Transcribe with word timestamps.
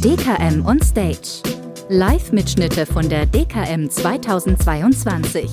DKM 0.00 0.64
on 0.64 0.80
Stage. 0.80 1.42
Live-Mitschnitte 1.90 2.86
von 2.86 3.10
der 3.10 3.26
DKM 3.26 3.90
2022. 3.90 5.50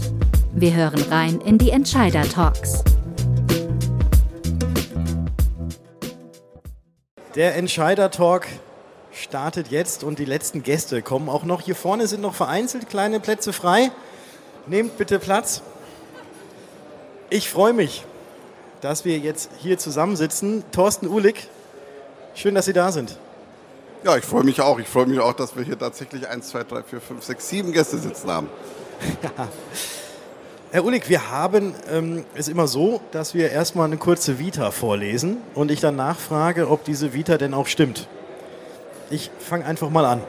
Wir 0.54 0.74
hören 0.74 1.02
rein 1.10 1.42
in 1.42 1.58
die 1.58 1.72
Entscheider-Talks. 1.72 2.86
Der 7.36 7.58
Entscheider-Talk 7.58 8.48
startet 9.12 9.72
jetzt 9.72 10.06
und 10.06 10.20
die 10.20 10.26
letzten 10.26 10.64
Gäste 10.64 11.02
kommen 11.02 11.28
auch 11.28 11.44
noch. 11.44 11.60
Hier 11.60 11.76
vorne 11.76 12.08
sind 12.08 12.22
noch 12.22 12.36
vereinzelt 12.36 12.88
kleine 12.88 13.20
Plätze 13.20 13.52
frei. 13.52 13.92
Nehmt 14.68 14.98
bitte 14.98 15.20
Platz. 15.20 15.62
Ich 17.30 17.50
freue 17.50 17.74
mich, 17.74 18.06
dass 18.82 19.06
wir 19.06 19.18
jetzt 19.18 19.50
hier 19.60 19.78
zusammensitzen. 19.78 20.64
Thorsten 20.72 21.08
Uhlig, 21.08 21.48
schön, 22.36 22.56
dass 22.56 22.66
Sie 22.66 22.74
da 22.74 22.92
sind. 22.92 23.18
Ja, 24.04 24.18
ich 24.18 24.26
freue 24.26 24.44
mich 24.44 24.60
auch. 24.62 24.80
Ich 24.80 24.88
freue 24.88 25.06
mich 25.06 25.20
auch, 25.20 25.34
dass 25.34 25.56
wir 25.56 25.64
hier 25.64 25.78
tatsächlich 25.78 26.28
1, 26.28 26.50
2, 26.50 26.64
3, 26.64 26.84
4, 26.84 27.02
5, 27.02 27.24
6, 27.24 27.50
7 27.50 27.72
Gäste 27.72 27.98
sitzen 27.98 28.30
haben. 28.30 28.50
Ja. 29.24 29.48
Herr 30.74 30.86
Uhlig, 30.86 31.10
wir 31.10 31.30
haben 31.30 31.76
ähm, 31.90 32.24
es 32.34 32.48
immer 32.48 32.66
so, 32.66 33.02
dass 33.12 33.34
wir 33.34 33.52
erstmal 33.52 33.88
eine 33.88 33.98
kurze 33.98 34.40
Vita 34.40 34.72
vorlesen 34.72 35.38
und 35.54 35.70
ich 35.70 35.82
dann 35.82 35.98
nachfrage, 35.98 36.70
ob 36.70 36.86
diese 36.86 37.12
Vita 37.14 37.38
denn 37.38 37.54
auch 37.54 37.68
stimmt. 37.68 38.08
Ich 39.10 39.32
fange 39.40 39.66
einfach 39.66 39.90
mal 39.90 40.06
an. 40.06 40.22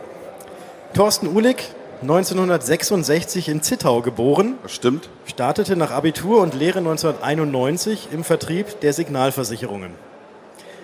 Thorsten 0.94 1.28
Uhlig, 1.28 1.68
1966 2.02 3.48
in 3.48 3.62
Zittau 3.62 4.02
geboren. 4.02 4.56
Das 4.64 4.72
stimmt. 4.72 5.08
Startete 5.24 5.76
nach 5.76 5.92
Abitur 5.92 6.40
und 6.40 6.52
Lehre 6.54 6.80
1991 6.80 8.08
im 8.12 8.24
Vertrieb 8.24 8.80
der 8.80 8.92
Signalversicherungen. 8.92 9.94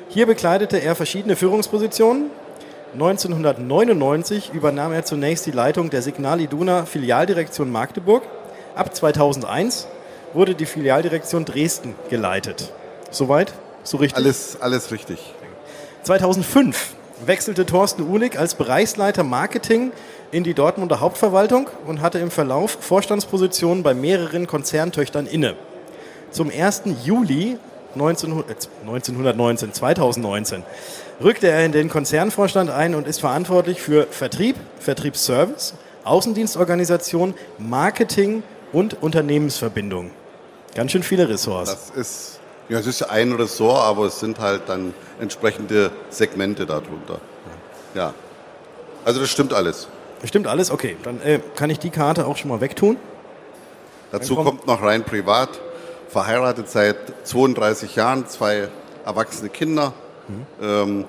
Hier 0.09 0.26
bekleidete 0.26 0.78
er 0.78 0.95
verschiedene 0.95 1.34
Führungspositionen. 1.34 2.30
1999 2.92 4.52
übernahm 4.54 4.93
er 4.93 5.04
zunächst 5.04 5.45
die 5.46 5.51
Leitung 5.51 5.90
der 5.90 6.02
Signal 6.02 6.40
Iduna 6.40 6.87
Filialdirektion 6.87 7.71
Magdeburg. 7.71 8.23
Ab 8.76 8.95
2001 8.95 9.88
wurde 10.34 10.54
die 10.54 10.66
Filialdirektion 10.66 11.45
Dresden 11.45 11.96
geleitet. 12.10 12.73
Soweit? 13.10 13.52
So 13.82 13.96
richtig? 13.96 14.16
Alles, 14.16 14.56
alles 14.60 14.93
richtig. 14.93 15.18
2005 16.04 16.95
wechselte 17.24 17.66
Thorsten 17.66 18.02
Uhlig 18.02 18.38
als 18.38 18.55
Bereichsleiter 18.55 19.24
Marketing 19.24 19.93
in 20.30 20.45
die 20.45 20.55
Dortmunder 20.55 21.01
Hauptverwaltung 21.01 21.69
und 21.87 22.01
hatte 22.01 22.19
im 22.19 22.30
Verlauf 22.30 22.79
Vorstandspositionen 22.80 23.83
bei 23.83 23.95
mehreren 23.95 24.47
Konzerntöchtern 24.47 25.27
inne. 25.27 25.55
Zum 26.30 26.51
1. 26.51 26.83
Juli 27.05 27.59
1919, 27.95 29.73
2019 29.73 30.63
rückte 31.23 31.49
er 31.49 31.65
in 31.65 31.73
den 31.73 31.89
Konzernvorstand 31.89 32.71
ein 32.71 32.95
und 32.95 33.07
ist 33.07 33.21
verantwortlich 33.21 33.80
für 33.80 34.07
Vertrieb, 34.11 34.57
Vertriebsservice, 34.79 35.74
Außendienstorganisation, 36.05 37.35
Marketing 37.59 38.43
und 38.73 39.02
Unternehmensverbindung. 39.02 40.11
Ganz 40.74 40.93
schön 40.93 41.02
viele 41.02 41.29
Ressorts. 41.29 41.71
Das 41.71 41.91
ist, 41.91 42.41
ja, 42.69 42.79
es 42.79 42.87
ist 42.87 43.02
ein 43.02 43.33
Ressort, 43.33 43.85
aber 43.85 44.07
es 44.07 44.21
sind 44.21 44.38
halt 44.38 44.63
dann 44.66 44.95
entsprechende 45.21 45.91
Segmente 46.11 46.66
darunter. 46.66 47.21
Ja. 47.95 48.13
Also 49.05 49.21
das 49.21 49.30
stimmt 49.30 49.55
alles. 49.55 49.88
Stimmt 50.24 50.47
alles? 50.47 50.71
Okay, 50.71 50.96
dann 51.02 51.21
äh, 51.23 51.41
kann 51.55 51.71
ich 51.71 51.79
die 51.79 51.91
Karte 51.91 52.27
auch 52.27 52.37
schon 52.37 52.51
mal 52.51 52.61
wegtun. 52.61 52.96
Dazu 54.11 54.37
kommt 54.37 54.66
noch 54.66 54.83
rein 54.83 55.05
privat, 55.05 55.51
verheiratet 56.09 56.69
seit 56.69 56.96
32 57.24 57.95
Jahren, 57.96 58.27
zwei 58.27 58.69
erwachsene 59.05 59.51
Kinder. 59.51 59.93
Mhm. 60.29 60.46
Ähm, 60.63 61.05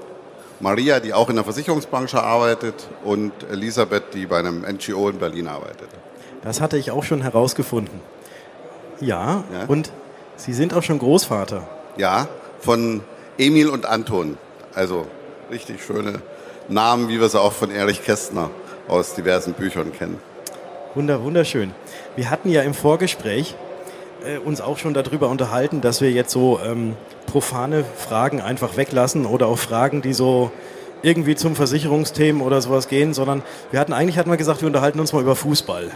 Maria, 0.60 1.00
die 1.00 1.14
auch 1.14 1.30
in 1.30 1.36
der 1.36 1.46
Versicherungsbranche 1.46 2.22
arbeitet 2.22 2.88
und 3.04 3.32
Elisabeth, 3.50 4.14
die 4.14 4.26
bei 4.26 4.40
einem 4.40 4.62
NGO 4.62 5.10
in 5.10 5.18
Berlin 5.18 5.48
arbeitet. 5.48 5.90
Das 6.42 6.60
hatte 6.60 6.78
ich 6.78 6.92
auch 6.92 7.04
schon 7.04 7.22
herausgefunden. 7.22 8.02
Ja, 9.00 9.46
ja, 9.54 9.66
und 9.68 9.92
Sie 10.40 10.54
sind 10.54 10.74
auch 10.74 10.84
schon 10.84 11.00
Großvater. 11.00 11.68
Ja, 11.98 12.30
von 12.62 13.02
Emil 13.38 13.68
und 13.68 13.86
Anton. 13.86 14.38
Also 14.74 15.06
richtig 15.52 15.84
schöne 15.84 16.22
Namen, 16.70 17.10
wie 17.10 17.20
wir 17.20 17.28
sie 17.28 17.42
auch 17.42 17.52
von 17.52 17.72
Erich 17.72 18.06
Kästner 18.06 18.50
aus 18.88 19.16
diversen 19.16 19.52
Büchern 19.52 19.92
kennen. 19.92 20.18
Wunder, 20.96 21.22
wunderschön. 21.24 21.72
Wir 22.16 22.30
hatten 22.30 22.50
ja 22.50 22.62
im 22.62 22.74
Vorgespräch 22.74 23.56
äh, 24.26 24.38
uns 24.38 24.62
auch 24.62 24.78
schon 24.78 24.94
darüber 24.94 25.28
unterhalten, 25.28 25.82
dass 25.82 26.00
wir 26.00 26.10
jetzt 26.10 26.32
so 26.32 26.58
ähm, 26.66 26.96
profane 27.26 27.84
Fragen 27.84 28.40
einfach 28.40 28.78
weglassen 28.78 29.26
oder 29.26 29.48
auch 29.48 29.60
Fragen, 29.60 30.02
die 30.02 30.14
so 30.14 30.52
irgendwie 31.02 31.36
zum 31.36 31.58
Versicherungsthemen 31.58 32.42
oder 32.42 32.62
sowas 32.62 32.88
gehen, 32.88 33.14
sondern 33.14 33.44
wir 33.72 33.80
hatten 33.82 33.92
eigentlich 33.92 34.18
hatten 34.18 34.30
wir 34.30 34.38
gesagt, 34.38 34.62
wir 34.62 34.68
unterhalten 34.68 35.02
uns 35.02 35.12
mal 35.12 35.22
über 35.22 35.36
Fußball. 35.36 35.92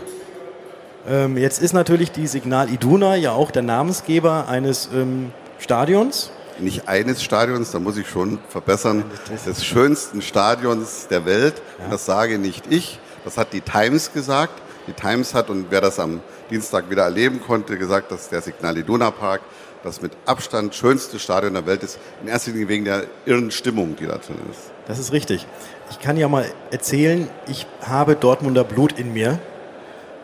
Ähm, 1.08 1.38
jetzt 1.38 1.62
ist 1.62 1.74
natürlich 1.74 2.12
die 2.12 2.28
Signal 2.28 2.70
Iduna 2.70 3.16
ja 3.16 3.34
auch 3.34 3.52
der 3.52 3.62
Namensgeber 3.62 4.48
eines 4.48 4.90
ähm, 4.94 5.32
Stadions. 5.60 6.32
Nicht 6.60 6.88
eines 6.88 7.24
Stadions, 7.24 7.72
da 7.72 7.80
muss 7.80 7.98
ich 7.98 8.08
schon 8.08 8.40
verbessern, 8.48 9.04
des 9.46 9.66
schönsten 9.66 10.22
Stadions 10.22 11.08
der 11.08 11.26
Welt. 11.26 11.56
Ja. 11.80 11.90
Das 11.90 12.06
sage 12.06 12.38
nicht 12.38 12.66
ich, 12.70 13.00
das 13.26 13.38
hat 13.38 13.54
die 13.54 13.62
Times 13.62 14.14
gesagt. 14.14 14.62
Die 14.88 14.94
Times 14.94 15.34
hat, 15.34 15.50
und 15.50 15.68
wer 15.70 15.82
das 15.82 16.00
am 16.00 16.22
Dienstag 16.50 16.90
wieder 16.90 17.04
erleben 17.04 17.42
konnte, 17.42 17.78
gesagt, 17.78 18.12
dass 18.12 18.30
der 18.30 18.42
Signal 18.42 18.78
Iduna 18.78 19.12
Park 19.12 19.42
das 19.84 20.02
mit 20.02 20.14
Abstand 20.26 20.76
schönste 20.76 21.20
Stadion 21.20 21.54
der 21.54 21.66
Welt 21.66 21.84
ist. 21.84 22.00
In 22.22 22.28
erster 22.30 22.52
Linie 22.52 22.68
wegen 22.70 22.86
der 22.86 23.04
irren 23.26 23.52
Stimmung, 23.52 23.96
die 23.98 24.06
da 24.06 24.18
drin 24.18 24.38
ist. 24.50 24.72
Das 24.88 25.00
ist 25.00 25.12
richtig. 25.12 25.46
Ich 25.90 26.00
kann 26.00 26.18
ja 26.18 26.28
mal 26.28 26.46
erzählen, 26.72 27.30
ich 27.48 27.66
habe 27.82 28.16
Dortmunder 28.16 28.64
Blut 28.64 28.98
in 28.98 29.14
mir. 29.14 29.40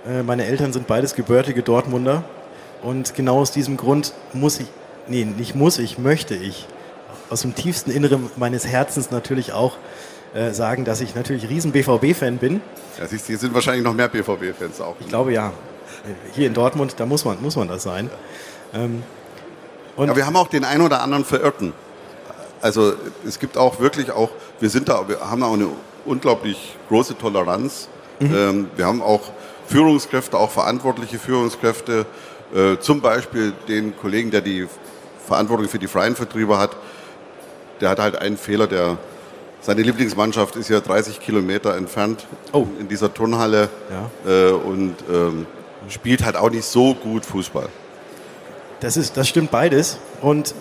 Äh, 0.08 0.24
meine 0.24 0.46
Eltern 0.46 0.74
sind 0.74 0.88
beides 0.88 1.16
gebürtige 1.16 1.64
Dortmunder. 1.64 2.24
Und 2.82 3.16
genau 3.16 3.40
aus 3.40 3.52
diesem 3.52 3.78
Grund 3.78 4.14
muss 4.34 4.60
ich, 4.60 4.68
nee, 5.08 5.26
nicht 5.26 5.56
muss 5.56 5.80
ich, 5.80 5.98
möchte 5.98 6.36
ich 6.36 6.68
aus 7.30 7.42
dem 7.42 7.56
tiefsten 7.56 7.92
Inneren 7.92 8.30
meines 8.38 8.66
Herzens 8.66 9.12
natürlich 9.12 9.54
auch 9.54 9.78
äh, 10.34 10.52
sagen, 10.52 10.86
dass 10.86 11.02
ich 11.02 11.16
natürlich 11.16 11.50
riesen 11.50 11.72
BVB-Fan 11.72 12.38
bin. 12.38 12.62
Ja, 12.98 13.08
siehst 13.08 13.26
du, 13.26 13.28
hier 13.28 13.38
sind 13.38 13.54
wahrscheinlich 13.54 13.84
noch 13.84 13.94
mehr 13.94 14.08
BVB-Fans 14.08 14.82
auch. 14.82 14.96
Ich 15.00 15.08
glaube 15.08 15.34
ja. 15.34 15.52
Hier 16.34 16.48
in 16.48 16.54
Dortmund, 16.54 16.96
da 16.98 17.06
muss 17.06 17.26
man, 17.26 17.42
muss 17.42 17.56
man 17.56 17.68
das 17.68 17.84
sein. 17.84 18.10
Ähm, 18.74 19.04
ja, 19.98 20.16
wir 20.16 20.26
haben 20.26 20.36
auch 20.38 20.48
den 20.48 20.64
einen 20.64 20.82
oder 20.82 21.02
anderen 21.02 21.26
Verirrten. 21.26 21.74
Also 22.62 22.94
es 23.28 23.40
gibt 23.40 23.58
auch 23.58 23.80
wirklich 23.80 24.12
auch, 24.12 24.30
wir 24.60 24.70
sind 24.70 24.88
da, 24.88 25.08
wir 25.08 25.20
haben 25.20 25.44
auch 25.44 25.54
eine 25.54 25.68
unglaublich 26.06 26.78
große 26.88 27.18
Toleranz. 27.18 27.90
Mhm. 28.20 28.36
Ähm, 28.36 28.70
wir 28.76 28.86
haben 28.86 29.02
auch 29.02 29.32
Führungskräfte, 29.70 30.38
auch 30.38 30.50
verantwortliche 30.50 31.20
Führungskräfte, 31.20 32.06
äh, 32.54 32.78
zum 32.80 33.02
Beispiel 33.02 33.54
den 33.68 33.96
Kollegen, 33.96 34.32
der 34.32 34.42
die 34.42 34.68
Verantwortung 35.28 35.70
für 35.70 35.78
die 35.78 35.88
freien 35.88 36.16
Vertriebe 36.16 36.58
hat, 36.58 36.72
der 37.80 37.90
hat 37.90 38.00
halt 38.00 38.16
einen 38.18 38.38
Fehler, 38.38 38.66
der 38.68 38.98
seine 39.62 39.82
Lieblingsmannschaft 39.82 40.56
ist 40.56 40.70
ja 40.70 40.80
30 40.80 41.20
Kilometer 41.20 41.76
entfernt 41.76 42.26
oh. 42.54 42.66
in 42.80 42.88
dieser 42.88 43.14
Turnhalle 43.14 43.70
ja. 44.26 44.32
äh, 44.32 44.52
und 44.52 44.96
ähm, 45.12 45.46
spielt 45.88 46.26
halt 46.26 46.36
auch 46.36 46.50
nicht 46.50 46.66
so 46.66 46.96
gut 46.96 47.26
Fußball. 47.26 47.70
Das, 48.80 48.98
ist, 48.98 49.18
das 49.18 49.28
stimmt 49.28 49.52
beides. 49.52 49.98
Und 50.22 50.56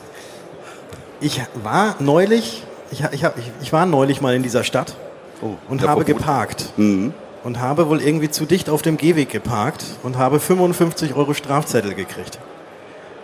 ich 1.20 1.40
war 1.62 1.94
neulich, 2.00 2.64
ich, 2.90 3.04
ich, 3.12 3.24
hab, 3.24 3.38
ich, 3.38 3.50
ich 3.62 3.72
war 3.72 3.86
neulich 3.86 4.20
mal 4.20 4.34
in 4.34 4.42
dieser 4.42 4.64
Stadt 4.64 4.96
oh, 5.40 5.56
und 5.68 5.86
habe 5.86 6.04
geparkt. 6.04 6.72
Mhm. 6.76 7.14
Und 7.48 7.60
habe 7.60 7.88
wohl 7.88 8.02
irgendwie 8.02 8.28
zu 8.28 8.44
dicht 8.44 8.68
auf 8.68 8.82
dem 8.82 8.98
Gehweg 8.98 9.30
geparkt 9.30 9.82
und 10.02 10.18
habe 10.18 10.38
55 10.38 11.14
Euro 11.14 11.32
Strafzettel 11.32 11.94
gekriegt. 11.94 12.38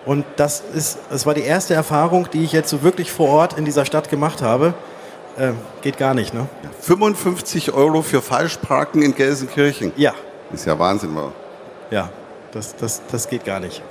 Und 0.06 0.24
das, 0.36 0.62
ist, 0.74 0.98
das 1.10 1.26
war 1.26 1.34
die 1.34 1.42
erste 1.42 1.74
Erfahrung, 1.74 2.30
die 2.32 2.42
ich 2.42 2.52
jetzt 2.52 2.70
so 2.70 2.82
wirklich 2.82 3.12
vor 3.12 3.28
Ort 3.28 3.58
in 3.58 3.66
dieser 3.66 3.84
Stadt 3.84 4.08
gemacht 4.08 4.40
habe. 4.40 4.72
Äh, 5.36 5.52
geht 5.82 5.98
gar 5.98 6.14
nicht, 6.14 6.32
ne? 6.32 6.46
55 6.80 7.74
Euro 7.74 8.00
für 8.00 8.22
Falschparken 8.22 9.02
in 9.02 9.14
Gelsenkirchen? 9.14 9.92
Ja. 9.96 10.14
Ist 10.54 10.64
ja 10.64 10.78
Wahnsinn, 10.78 11.14
wa? 11.14 11.30
Ja, 11.90 12.08
das, 12.52 12.74
das, 12.76 13.02
das 13.12 13.28
geht 13.28 13.44
gar 13.44 13.60
nicht. 13.60 13.82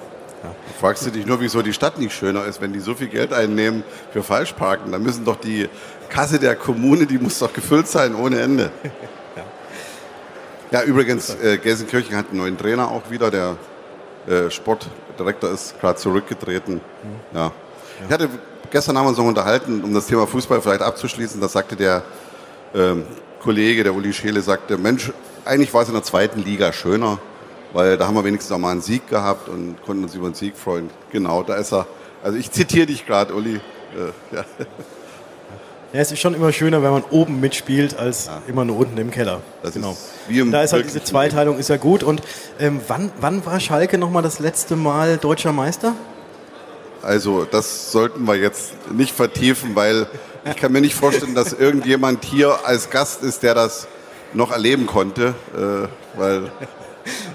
Ja. 0.43 0.49
Fragst 0.79 1.05
du 1.05 1.11
dich 1.11 1.27
nur, 1.27 1.41
wieso 1.41 1.61
die 1.61 1.73
Stadt 1.73 1.99
nicht 1.99 2.15
schöner 2.15 2.45
ist, 2.45 2.59
wenn 2.59 2.73
die 2.73 2.79
so 2.79 2.95
viel 2.95 3.09
Geld 3.09 3.33
einnehmen 3.33 3.83
für 4.11 4.23
Falschparken? 4.23 4.91
Dann 4.91 5.03
müssen 5.03 5.25
doch 5.25 5.35
die 5.35 5.69
Kasse 6.09 6.39
der 6.39 6.55
Kommune, 6.55 7.05
die 7.05 7.19
muss 7.19 7.37
doch 7.37 7.53
gefüllt 7.53 7.87
sein 7.87 8.15
ohne 8.15 8.41
Ende. 8.41 8.71
ja. 10.79 10.83
übrigens, 10.83 11.35
äh, 11.35 11.57
Gelsenkirchen 11.57 12.15
hat 12.15 12.29
einen 12.29 12.39
neuen 12.39 12.57
Trainer 12.57 12.89
auch 12.89 13.09
wieder. 13.09 13.31
Der 13.31 13.57
äh, 14.27 14.49
Sportdirektor 14.49 15.51
ist 15.51 15.79
gerade 15.79 15.97
zurückgetreten. 15.97 16.75
Mhm. 16.75 17.37
Ja. 17.37 17.51
Ich 18.05 18.11
hatte 18.11 18.29
gestern 18.71 18.97
haben 18.97 19.05
wir 19.05 19.09
uns 19.09 19.17
noch 19.17 19.25
unterhalten, 19.25 19.83
um 19.83 19.93
das 19.93 20.07
Thema 20.07 20.27
Fußball 20.27 20.61
vielleicht 20.61 20.81
abzuschließen. 20.81 21.39
Da 21.39 21.47
sagte 21.47 21.75
der 21.75 22.03
ähm, 22.75 23.05
Kollege, 23.41 23.83
der 23.83 23.93
Uli 23.93 24.11
Scheele, 24.13 24.41
sagte, 24.41 24.77
Mensch, 24.77 25.11
eigentlich 25.45 25.73
war 25.73 25.83
es 25.83 25.87
in 25.87 25.93
der 25.93 26.03
zweiten 26.03 26.43
Liga 26.43 26.73
schöner 26.73 27.19
weil 27.73 27.97
da 27.97 28.07
haben 28.07 28.15
wir 28.15 28.23
wenigstens 28.23 28.51
auch 28.51 28.59
mal 28.59 28.71
einen 28.71 28.81
Sieg 28.81 29.07
gehabt 29.09 29.49
und 29.49 29.81
konnten 29.83 30.03
uns 30.03 30.15
über 30.15 30.27
einen 30.27 30.35
Sieg 30.35 30.55
freuen. 30.55 30.89
Genau, 31.11 31.43
da 31.43 31.55
ist 31.55 31.73
er. 31.73 31.87
Also 32.23 32.37
ich 32.37 32.51
zitiere 32.51 32.85
dich 32.85 33.05
gerade, 33.05 33.33
Uli. 33.33 33.55
Äh, 33.55 34.35
ja. 34.35 34.45
Ja, 35.93 35.99
es 35.99 36.11
ist 36.11 36.21
schon 36.21 36.33
immer 36.33 36.51
schöner, 36.51 36.81
wenn 36.81 36.89
man 36.89 37.03
oben 37.11 37.39
mitspielt, 37.39 37.99
als 37.99 38.25
ja. 38.25 38.41
immer 38.47 38.65
nur 38.65 38.77
unten 38.77 38.97
im 38.97 39.11
Keller. 39.11 39.41
Das 39.61 39.75
genau. 39.75 39.95
Im 40.27 40.51
da 40.51 40.63
ist 40.63 40.73
halt 40.73 40.85
diese 40.85 41.03
Zweiteilung 41.03 41.59
ist 41.59 41.69
ja 41.69 41.77
gut. 41.77 42.01
Und 42.01 42.23
ähm, 42.59 42.81
wann, 42.87 43.11
wann 43.21 43.45
war 43.45 43.59
Schalke 43.59 43.99
nochmal 43.99 44.23
das 44.23 44.39
letzte 44.39 44.75
Mal 44.75 45.17
deutscher 45.17 45.51
Meister? 45.51 45.93
Also 47.03 47.45
das 47.45 47.91
sollten 47.91 48.25
wir 48.25 48.35
jetzt 48.35 48.73
nicht 48.91 49.13
vertiefen, 49.13 49.75
weil 49.75 50.07
ich 50.45 50.55
kann 50.55 50.71
mir 50.71 50.81
nicht 50.81 50.95
vorstellen, 50.95 51.35
dass 51.35 51.53
irgendjemand 51.53 52.25
hier 52.25 52.65
als 52.65 52.89
Gast 52.89 53.21
ist, 53.21 53.43
der 53.43 53.53
das 53.53 53.87
noch 54.33 54.51
erleben 54.51 54.87
konnte, 54.87 55.35
äh, 55.55 56.17
weil 56.19 56.51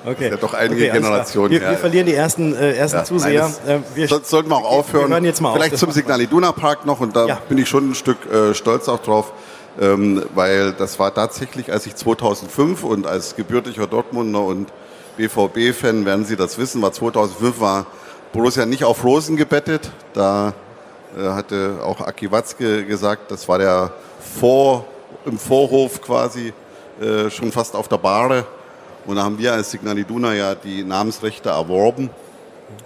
Okay. 0.05 0.31
Ja, 0.31 0.37
doch 0.37 0.55
einige 0.55 0.83
okay, 0.83 0.93
Generationen. 0.93 1.51
Wir, 1.51 1.61
wir, 1.61 1.77
verlieren 1.77 2.07
die 2.07 2.15
ersten, 2.15 2.55
äh, 2.55 2.73
ersten 2.75 2.99
ja, 2.99 3.05
Zuseher. 3.05 3.51
Nein, 3.67 3.85
das, 3.95 4.05
äh, 4.05 4.07
Sonst 4.07 4.31
sollten 4.31 4.49
wir 4.49 4.57
auch 4.57 4.71
aufhören. 4.71 5.11
Wir 5.11 5.21
jetzt 5.23 5.41
mal 5.41 5.53
Vielleicht 5.53 5.75
auf, 5.75 5.81
zum 5.81 5.93
Signal 5.93 6.21
Iduna 6.21 6.53
Park 6.53 6.87
noch 6.87 7.01
und 7.01 7.17
da 7.17 7.27
ja. 7.27 7.39
bin 7.49 7.59
ich 7.59 7.69
schon 7.69 7.91
ein 7.91 7.95
Stück 7.95 8.19
äh, 8.33 8.55
stolz 8.55 8.89
auch 8.89 9.01
drauf, 9.01 9.33
ähm, 9.81 10.25
weil 10.35 10.73
das 10.73 10.99
war 10.99 11.15
tatsächlich, 11.15 11.73
als 11.73 11.87
ich 11.87 11.97
2005 11.97 12.85
und 12.85 13.07
als 13.07 13.37
gebürtiger 13.37 13.87
Dortmunder 13.87 14.43
und 14.43 14.69
BVB-Fan 15.17 16.05
werden 16.05 16.25
Sie 16.25 16.37
das 16.37 16.59
wissen, 16.59 16.81
war 16.81 16.93
2005 16.93 17.61
war 17.61 17.87
Borussia 18.33 18.67
nicht 18.67 18.85
auf 18.85 19.05
Rosen 19.05 19.37
gebettet. 19.37 19.91
Da 20.15 20.55
äh, 21.19 21.29
hatte 21.29 21.79
auch 21.83 22.01
Aki 22.01 22.31
Watzke 22.31 22.85
gesagt, 22.85 23.31
das 23.31 23.49
war 23.49 23.59
der 23.59 23.93
Vor, 24.39 24.85
im 25.25 25.39
Vorhof 25.39 26.01
quasi 26.01 26.53
äh, 27.01 27.31
schon 27.31 27.53
fast 27.53 27.75
auf 27.75 27.89
der 27.89 27.99
Bahre 27.99 28.47
und 29.09 29.17
da 29.17 29.25
haben 29.25 29.39
wir 29.39 29.55
als 29.55 29.71
Signal 29.71 29.97
Iduna 29.97 30.35
ja 30.35 30.55
die 30.55 30.85
Namensrechte 30.85 31.49
erworben. 31.49 32.11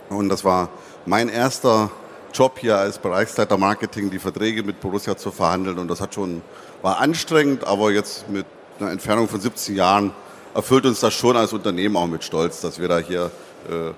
Und 0.08 0.28
das 0.28 0.44
war 0.44 0.68
mein 1.04 1.28
erster 1.28 1.90
Job 2.32 2.60
hier 2.60 2.78
als 2.78 2.98
Bereichsleiter 2.98 3.58
Marketing, 3.58 4.08
die 4.08 4.20
Verträge 4.20 4.62
mit 4.62 4.80
Borussia 4.80 5.16
zu 5.16 5.32
verhandeln. 5.32 5.80
Und 5.80 5.88
das 5.88 6.00
hat 6.00 6.14
schon, 6.14 6.42
war 6.80 7.00
anstrengend, 7.00 7.66
aber 7.66 7.90
jetzt 7.90 8.28
mit 8.28 8.46
einer 8.78 8.92
Entfernung 8.92 9.26
von 9.26 9.40
17 9.40 9.74
Jahren 9.74 10.12
erfüllt 10.54 10.86
uns 10.86 11.00
das 11.00 11.12
schon 11.12 11.36
als 11.36 11.52
Unternehmen 11.52 11.96
auch 11.96 12.06
mit 12.06 12.22
Stolz, 12.22 12.60
dass 12.60 12.78
wir 12.78 12.86
da 12.86 13.00
hier 13.00 13.32
äh, 13.68 13.90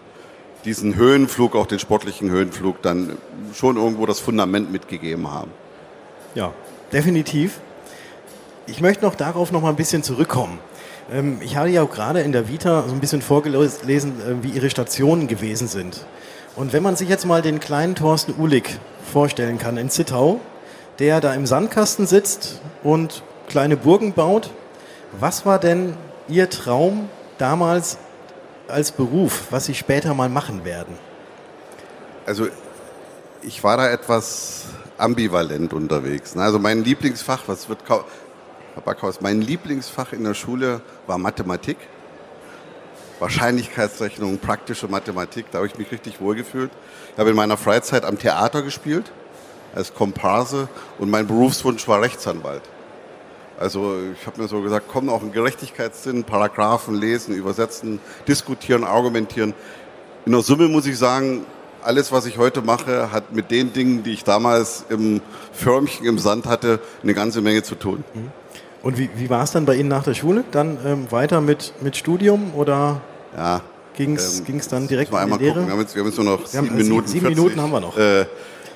diesen 0.64 0.94
Höhenflug, 0.94 1.54
auch 1.54 1.66
den 1.66 1.78
sportlichen 1.78 2.30
Höhenflug, 2.30 2.80
dann 2.80 3.18
schon 3.52 3.76
irgendwo 3.76 4.06
das 4.06 4.20
Fundament 4.20 4.72
mitgegeben 4.72 5.30
haben. 5.30 5.50
Ja, 6.34 6.54
definitiv. 6.90 7.60
Ich 8.66 8.80
möchte 8.80 9.04
noch 9.04 9.14
darauf 9.14 9.52
noch 9.52 9.60
mal 9.60 9.68
ein 9.68 9.76
bisschen 9.76 10.02
zurückkommen. 10.02 10.58
Ähm, 11.12 11.38
ich 11.40 11.56
habe 11.56 11.68
ja 11.68 11.82
auch 11.82 11.90
gerade 11.90 12.20
in 12.20 12.32
der 12.32 12.48
Vita 12.48 12.84
so 12.86 12.94
ein 12.94 13.00
bisschen 13.00 13.22
vorgelesen, 13.22 14.12
äh, 14.20 14.42
wie 14.42 14.50
Ihre 14.50 14.70
Stationen 14.70 15.26
gewesen 15.26 15.68
sind. 15.68 16.04
Und 16.56 16.72
wenn 16.72 16.82
man 16.82 16.96
sich 16.96 17.08
jetzt 17.08 17.26
mal 17.26 17.42
den 17.42 17.60
kleinen 17.60 17.94
Thorsten 17.94 18.34
Uhlig 18.38 18.78
vorstellen 19.12 19.58
kann 19.58 19.76
in 19.76 19.90
Zittau, 19.90 20.40
der 20.98 21.20
da 21.20 21.34
im 21.34 21.46
Sandkasten 21.46 22.06
sitzt 22.06 22.60
und 22.82 23.22
kleine 23.48 23.76
Burgen 23.76 24.12
baut, 24.12 24.50
was 25.18 25.44
war 25.44 25.58
denn 25.58 25.94
Ihr 26.28 26.48
Traum 26.48 27.08
damals 27.38 27.98
als 28.68 28.92
Beruf, 28.92 29.48
was 29.50 29.66
Sie 29.66 29.74
später 29.74 30.14
mal 30.14 30.28
machen 30.28 30.64
werden? 30.64 30.94
Also 32.24 32.46
ich 33.42 33.62
war 33.62 33.76
da 33.76 33.90
etwas 33.90 34.64
ambivalent 34.96 35.72
unterwegs. 35.72 36.36
Also 36.36 36.58
mein 36.58 36.84
Lieblingsfach, 36.84 37.42
was 37.46 37.68
wird 37.68 37.80
Herr 38.74 38.82
Backhaus, 38.82 39.20
mein 39.20 39.40
Lieblingsfach 39.40 40.12
in 40.12 40.24
der 40.24 40.34
Schule 40.34 40.80
war 41.06 41.16
Mathematik. 41.16 41.76
Wahrscheinlichkeitsrechnung, 43.20 44.38
praktische 44.38 44.88
Mathematik, 44.88 45.46
da 45.52 45.58
habe 45.58 45.68
ich 45.68 45.78
mich 45.78 45.92
richtig 45.92 46.20
wohlgefühlt. 46.20 46.72
Ich 47.12 47.18
habe 47.18 47.30
in 47.30 47.36
meiner 47.36 47.56
Freizeit 47.56 48.04
am 48.04 48.18
Theater 48.18 48.62
gespielt, 48.62 49.12
als 49.76 49.94
Komparse 49.94 50.68
und 50.98 51.08
mein 51.08 51.28
Berufswunsch 51.28 51.86
war 51.86 52.02
Rechtsanwalt. 52.02 52.62
Also 53.60 53.96
ich 54.12 54.26
habe 54.26 54.42
mir 54.42 54.48
so 54.48 54.60
gesagt, 54.60 54.86
komm, 54.90 55.08
auch 55.08 55.22
im 55.22 55.30
Gerechtigkeitssinn, 55.30 56.24
Paragraphen 56.24 56.96
lesen, 56.96 57.36
übersetzen, 57.36 58.00
diskutieren, 58.26 58.82
argumentieren. 58.82 59.54
In 60.26 60.32
der 60.32 60.42
Summe 60.42 60.66
muss 60.66 60.86
ich 60.86 60.98
sagen, 60.98 61.46
alles, 61.84 62.10
was 62.10 62.26
ich 62.26 62.38
heute 62.38 62.60
mache, 62.60 63.12
hat 63.12 63.32
mit 63.32 63.52
den 63.52 63.72
Dingen, 63.72 64.02
die 64.02 64.14
ich 64.14 64.24
damals 64.24 64.84
im 64.88 65.20
Förmchen 65.52 66.06
im 66.06 66.18
Sand 66.18 66.46
hatte, 66.46 66.80
eine 67.04 67.14
ganze 67.14 67.40
Menge 67.40 67.62
zu 67.62 67.76
tun. 67.76 68.02
Mhm. 68.14 68.32
Und 68.84 68.98
wie, 68.98 69.08
wie 69.16 69.30
war 69.30 69.42
es 69.42 69.50
dann 69.50 69.64
bei 69.64 69.76
Ihnen 69.76 69.88
nach 69.88 70.04
der 70.04 70.12
Schule? 70.12 70.44
Dann 70.50 70.76
ähm, 70.84 71.10
weiter 71.10 71.40
mit, 71.40 71.72
mit 71.80 71.96
Studium 71.96 72.54
oder 72.54 73.00
ja, 73.34 73.62
ging 73.96 74.14
es 74.14 74.40
ähm, 74.46 74.60
dann 74.70 74.86
direkt 74.86 75.10
in 75.10 75.16
die 75.16 75.44
Lehre? 75.44 75.54
Gucken. 75.54 75.66
Wir 75.66 75.72
haben 75.72 75.80
jetzt, 75.80 75.94
wir 75.94 76.00
haben 76.02 76.08
jetzt 76.08 76.18
nur 76.18 76.26
noch 76.26 76.46
sieben 76.46 76.68
haben, 76.68 76.76
Minuten. 76.76 77.08
Sieben 77.08 77.26
40. 77.26 77.36
Minuten 77.38 77.62
haben 77.62 77.70
wir 77.72 77.80
noch. 77.80 77.96
Äh, 77.96 78.26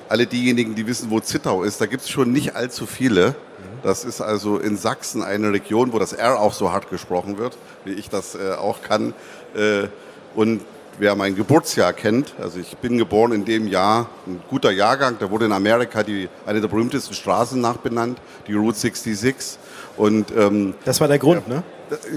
alle 0.09 0.25
diejenigen, 0.25 0.73
die 0.73 0.87
wissen, 0.87 1.11
wo 1.11 1.19
Zittau 1.19 1.63
ist, 1.63 1.79
da 1.79 1.85
gibt 1.85 2.01
es 2.01 2.09
schon 2.09 2.31
nicht 2.31 2.55
allzu 2.55 2.87
viele. 2.87 3.35
Das 3.83 4.03
ist 4.03 4.19
also 4.19 4.57
in 4.57 4.77
Sachsen 4.77 5.21
eine 5.21 5.53
Region, 5.53 5.93
wo 5.93 5.99
das 5.99 6.13
R 6.13 6.39
auch 6.39 6.53
so 6.53 6.71
hart 6.71 6.89
gesprochen 6.89 7.37
wird, 7.37 7.55
wie 7.85 7.93
ich 7.93 8.09
das 8.09 8.33
äh, 8.33 8.53
auch 8.53 8.81
kann. 8.81 9.13
Äh, 9.55 9.89
und 10.33 10.61
wer 10.99 11.15
mein 11.15 11.35
Geburtsjahr 11.35 11.93
kennt, 11.93 12.33
also 12.39 12.59
ich 12.59 12.77
bin 12.77 12.97
geboren 12.97 13.31
in 13.31 13.45
dem 13.45 13.67
Jahr, 13.67 14.09
ein 14.27 14.41
guter 14.49 14.69
Jahrgang, 14.69 15.15
da 15.17 15.31
wurde 15.31 15.45
in 15.45 15.53
Amerika 15.53 16.03
die, 16.03 16.29
eine 16.45 16.61
der 16.61 16.67
berühmtesten 16.67 17.15
Straßen 17.15 17.59
nachbenannt, 17.59 18.19
die 18.47 18.53
Route 18.53 18.77
66. 18.77 19.57
Und, 19.97 20.31
ähm, 20.37 20.75
das 20.85 20.99
war 21.01 21.07
der 21.07 21.17
Grund, 21.17 21.43
ja, 21.47 21.55
ne? 21.55 21.63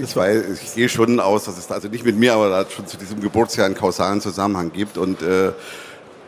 Ich, 0.03 0.15
weiß, 0.15 0.61
ich 0.63 0.75
gehe 0.75 0.87
schon 0.87 1.19
aus, 1.19 1.45
dass 1.45 1.57
es 1.57 1.71
also 1.71 1.87
nicht 1.87 2.05
mit 2.05 2.15
mir, 2.15 2.33
aber 2.33 2.49
da 2.49 2.69
schon 2.69 2.85
zu 2.85 2.97
diesem 2.97 3.21
Geburtsjahr 3.21 3.65
einen 3.65 3.75
kausalen 3.75 4.21
Zusammenhang 4.21 4.71
gibt. 4.71 4.97
Und 4.97 5.21
äh, 5.23 5.51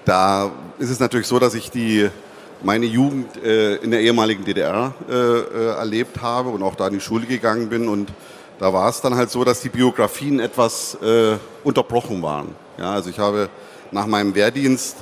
da 0.03 0.51
ist 0.79 0.89
es 0.89 0.99
natürlich 0.99 1.27
so, 1.27 1.37
dass 1.37 1.53
ich 1.53 1.69
die, 1.69 2.09
meine 2.63 2.87
Jugend 2.87 3.37
äh, 3.43 3.75
in 3.75 3.91
der 3.91 4.01
ehemaligen 4.01 4.43
DDR 4.45 4.95
äh, 5.07 5.13
äh, 5.13 5.67
erlebt 5.77 6.21
habe 6.23 6.49
und 6.49 6.63
auch 6.63 6.73
da 6.73 6.87
in 6.87 6.95
die 6.95 7.01
Schule 7.01 7.27
gegangen 7.27 7.69
bin. 7.69 7.87
Und 7.87 8.09
da 8.59 8.73
war 8.73 8.89
es 8.89 9.01
dann 9.01 9.15
halt 9.15 9.29
so, 9.29 9.43
dass 9.43 9.61
die 9.61 9.69
Biografien 9.69 10.39
etwas 10.39 10.97
äh, 11.01 11.37
unterbrochen 11.63 12.21
waren. 12.21 12.55
Ja, 12.77 12.91
also 12.93 13.09
ich 13.09 13.19
habe 13.19 13.49
nach 13.91 14.05
meinem 14.05 14.35
Wehrdienst 14.35 14.97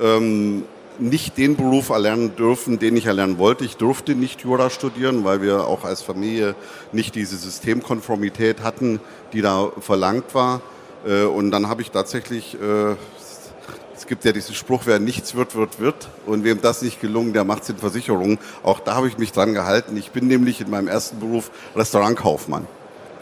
ähm, 0.00 0.64
nicht 0.98 1.38
den 1.38 1.56
Beruf 1.56 1.90
erlernen 1.90 2.34
dürfen, 2.36 2.78
den 2.78 2.96
ich 2.96 3.06
erlernen 3.06 3.38
wollte. 3.38 3.64
Ich 3.64 3.76
durfte 3.76 4.14
nicht 4.14 4.42
Jura 4.42 4.70
studieren, 4.70 5.24
weil 5.24 5.42
wir 5.42 5.66
auch 5.66 5.84
als 5.84 6.02
Familie 6.02 6.54
nicht 6.92 7.14
diese 7.14 7.36
Systemkonformität 7.36 8.62
hatten, 8.62 9.00
die 9.32 9.42
da 9.42 9.70
verlangt 9.80 10.34
war. 10.34 10.60
Äh, 11.06 11.24
und 11.24 11.50
dann 11.50 11.68
habe 11.68 11.82
ich 11.82 11.90
tatsächlich, 11.90 12.54
äh, 12.60 12.96
es 13.96 14.06
gibt 14.06 14.24
ja 14.24 14.32
diesen 14.32 14.54
Spruch, 14.54 14.82
wer 14.84 14.98
nichts 14.98 15.34
wird, 15.34 15.54
wird, 15.54 15.80
wird. 15.80 16.08
Und 16.26 16.44
wem 16.44 16.60
das 16.60 16.82
nicht 16.82 17.00
gelungen, 17.00 17.32
der 17.32 17.44
macht 17.44 17.62
es 17.62 17.70
in 17.70 17.76
Versicherungen. 17.76 18.38
Auch 18.62 18.80
da 18.80 18.94
habe 18.94 19.08
ich 19.08 19.18
mich 19.18 19.32
dran 19.32 19.54
gehalten. 19.54 19.96
Ich 19.96 20.10
bin 20.10 20.26
nämlich 20.26 20.60
in 20.60 20.70
meinem 20.70 20.88
ersten 20.88 21.20
Beruf 21.20 21.50
Restaurantkaufmann. 21.76 22.66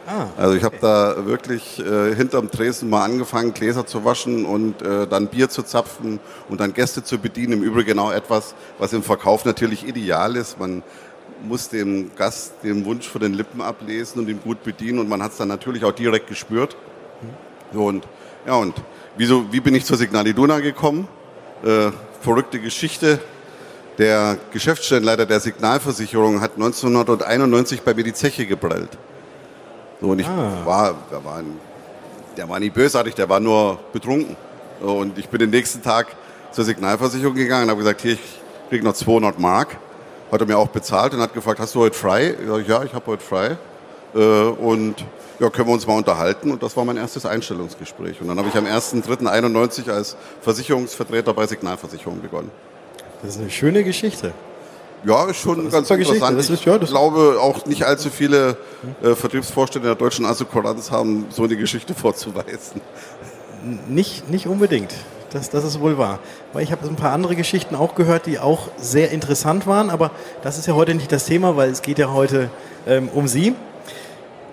Ah, 0.09 0.29
also 0.37 0.55
ich 0.55 0.63
habe 0.63 0.77
da 0.81 1.27
wirklich 1.27 1.81
äh, 1.81 2.15
hinterm 2.15 2.49
Tresen 2.49 2.89
mal 2.89 3.05
angefangen, 3.05 3.53
Gläser 3.53 3.87
zu 3.87 4.05
waschen 4.05 4.45
und 4.47 4.81
äh, 4.81 5.09
dann 5.09 5.27
Bier 5.27 5.49
zu 5.49 5.65
zapfen 5.65 6.21
und 6.49 6.61
dann 6.61 6.73
Gäste 6.75 7.03
zu 7.03 7.19
bedienen. 7.19 7.55
Im 7.55 7.63
Übrigen 7.65 7.89
genau 7.89 8.13
etwas, 8.13 8.55
was 8.79 8.93
im 8.93 9.03
Verkauf 9.03 9.45
natürlich 9.45 9.85
ideal 9.85 10.37
ist. 10.37 10.61
Man 10.61 10.85
muss 11.43 11.71
dem 11.71 12.15
Gast 12.15 12.55
den 12.63 12.85
Wunsch 12.85 13.09
von 13.09 13.21
den 13.21 13.35
Lippen 13.35 13.61
ablesen 13.61 14.21
und 14.21 14.29
ihn 14.29 14.41
gut 14.41 14.63
bedienen 14.63 15.01
und 15.01 15.09
man 15.09 15.21
hat 15.25 15.33
es 15.33 15.39
dann 15.39 15.49
natürlich 15.49 15.85
auch 15.85 15.93
direkt 15.93 16.29
gespürt. 16.29 16.77
So 17.73 17.87
und 17.87 18.07
ja 18.47 18.55
und 18.55 18.75
wieso, 19.17 19.53
wie 19.53 19.61
bin 19.61 19.75
ich 19.75 19.85
zur 19.85 19.97
Signal 19.97 20.25
Iduna 20.29 20.61
gekommen? 20.61 21.09
Äh, 21.65 21.91
verrückte 22.21 22.61
Geschichte. 22.61 23.19
Der 23.99 24.39
Geschäftsstellenleiter 24.53 25.27
der 25.27 25.41
Signalversicherung 25.41 26.41
hat 26.41 26.53
1991 26.55 27.83
bei 27.83 27.93
mir 27.93 28.05
die 28.05 28.13
Zeche 28.13 28.47
geprellt. 28.47 28.91
So, 30.01 30.09
und 30.09 30.19
ich 30.19 30.27
ah. 30.27 30.65
war, 30.65 30.95
der 31.11 31.25
war, 31.25 31.43
der 32.37 32.49
war 32.49 32.61
nicht 32.61 32.75
bösartig, 32.75 33.15
der 33.15 33.29
war 33.29 33.41
nur 33.41 33.79
betrunken. 33.93 34.37
Und 34.81 35.19
ich 35.19 35.29
bin 35.29 35.41
den 35.41 35.51
nächsten 35.51 35.83
Tag 35.83 36.09
zur 36.53 36.65
Signalversicherung 36.65 37.35
gegangen 37.35 37.65
und 37.65 37.71
habe 37.71 37.81
gesagt, 37.81 38.03
hier, 38.03 38.13
ich 38.13 38.41
kriege 38.69 38.85
noch 38.85 38.95
200 38.95 39.39
Mark. 39.39 39.79
Hat 40.31 40.41
er 40.41 40.47
mir 40.47 40.59
auch 40.59 40.69
bezahlt 40.69 41.15
und 41.15 41.21
hat 41.21 41.33
gefragt, 41.33 41.61
hast 41.61 41.75
du 41.75 41.81
heute 41.81 41.97
frei? 41.97 42.35
Ich 42.61 42.69
ja, 42.69 42.83
ich 42.83 42.93
habe 42.93 43.07
heute 43.07 43.23
frei. 43.23 43.57
Äh, 44.15 44.19
und 44.19 45.05
ja, 45.39 45.51
können 45.51 45.69
wir 45.69 45.75
uns 45.75 45.87
mal 45.87 45.97
unterhalten. 45.97 46.51
Und 46.51 46.63
das 46.63 46.77
war 46.77 46.85
mein 46.85 46.97
erstes 46.97 47.25
Einstellungsgespräch. 47.25 48.21
Und 48.21 48.29
dann 48.29 48.39
habe 48.39 48.49
ich 48.49 48.57
am 48.57 48.65
1.3.91 48.65 49.91
als 49.91 50.17
Versicherungsvertreter 50.41 51.33
bei 51.33 51.47
Signalversicherung 51.47 52.21
begonnen. 52.21 52.51
Das 53.23 53.37
ist 53.37 53.41
eine 53.41 53.51
schöne 53.51 53.85
Geschichte. 53.85 54.33
Ja, 55.07 55.25
ist 55.27 55.37
schon 55.37 55.71
ganz 55.71 55.89
interessant. 55.89 56.39
Ist, 56.39 56.65
ja, 56.65 56.77
ich 56.77 56.89
glaube, 56.89 57.39
auch 57.41 57.65
nicht 57.67 57.85
allzu 57.85 58.11
viele 58.11 58.57
äh, 59.03 59.15
Vertriebsvorstände 59.15 59.87
der 59.87 59.95
deutschen 59.95 60.27
Assekuranz 60.27 60.91
haben 60.91 61.27
so 61.31 61.45
eine 61.45 61.57
Geschichte 61.57 61.95
vorzuweisen. 61.95 62.81
Nicht, 63.89 64.29
nicht 64.29 64.49
unbedingt. 64.49 64.93
Das, 65.31 65.49
das 65.51 65.63
ist 65.63 65.81
wohl 65.81 65.97
wahr. 65.97 66.19
Weil 66.53 66.65
ich 66.65 66.73
habe 66.73 66.87
ein 66.89 66.97
paar 66.97 67.13
andere 67.13 67.37
Geschichten 67.37 67.77
auch 67.77 67.95
gehört, 67.95 68.27
die 68.27 68.41
auch 68.41 68.69
sehr 68.79 69.13
interessant 69.13 69.69
waren, 69.69 69.91
aber 69.91 70.11
das 70.43 70.59
ist 70.59 70.67
ja 70.67 70.75
heute 70.75 70.95
nicht 70.95 71.13
das 71.13 71.25
Thema, 71.25 71.57
weil 71.57 71.71
es 71.71 71.83
geht 71.83 71.99
ja 71.99 72.13
heute 72.13 72.51
ähm, 72.87 73.09
um 73.09 73.29
Sie. 73.29 73.55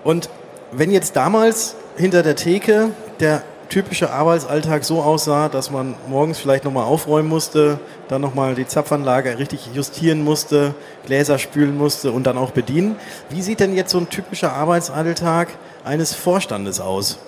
Und 0.04 0.28
wenn 0.70 0.92
jetzt 0.92 1.16
damals 1.16 1.74
hinter 1.96 2.22
der 2.22 2.36
Theke 2.36 2.90
der 3.18 3.42
typische 3.74 4.12
Arbeitsalltag 4.12 4.84
so 4.84 5.02
aussah, 5.02 5.48
dass 5.48 5.72
man 5.72 5.96
morgens 6.06 6.38
vielleicht 6.38 6.62
nochmal 6.62 6.84
aufräumen 6.84 7.28
musste, 7.28 7.80
dann 8.06 8.20
nochmal 8.20 8.54
die 8.54 8.68
Zapfanlage 8.68 9.36
richtig 9.40 9.68
justieren 9.74 10.22
musste, 10.22 10.76
Gläser 11.06 11.40
spülen 11.40 11.76
musste 11.76 12.12
und 12.12 12.24
dann 12.24 12.38
auch 12.38 12.52
bedienen. 12.52 12.94
Wie 13.30 13.42
sieht 13.42 13.58
denn 13.58 13.74
jetzt 13.74 13.90
so 13.90 13.98
ein 13.98 14.08
typischer 14.08 14.52
Arbeitsalltag 14.52 15.48
eines 15.84 16.14
Vorstandes 16.14 16.78
aus? 16.78 17.18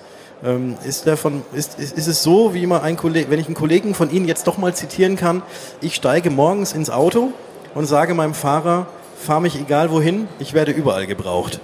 Ähm, 0.41 0.77
ist, 0.85 1.05
der 1.05 1.17
von, 1.17 1.41
ist, 1.51 1.77
ist, 1.79 1.97
ist 1.97 2.07
es 2.07 2.23
so, 2.23 2.53
wie 2.53 2.65
man 2.65 2.81
ein 2.81 2.95
Kollege, 2.95 3.29
wenn 3.29 3.39
ich 3.39 3.47
einen 3.47 3.55
Kollegen 3.55 3.93
von 3.93 4.09
Ihnen 4.09 4.25
jetzt 4.25 4.47
doch 4.47 4.57
mal 4.57 4.73
zitieren 4.73 5.17
kann, 5.17 5.41
ich 5.81 5.95
steige 5.95 6.29
morgens 6.29 6.71
ins 6.71 6.89
Auto 6.89 7.33
und 7.75 7.87
sage 7.87 8.13
meinem 8.13 8.33
Fahrer, 8.33 8.87
fahr 9.21 9.41
mich 9.41 9.59
egal 9.59 9.91
wohin, 9.91 10.29
ich 10.39 10.53
werde 10.53 10.71
überall 10.71 11.07
gebraucht. 11.07 11.59